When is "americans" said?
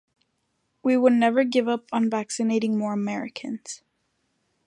2.93-3.83